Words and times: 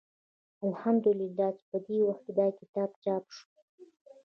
الحمد 0.69 1.05
لله 1.19 1.47
چې 1.57 1.63
په 1.71 1.77
دې 1.85 1.97
وخت 2.07 2.21
کې 2.25 2.33
دا 2.39 2.47
کتاب 2.59 2.89
چاپ 3.03 3.23
شو. 3.35 3.45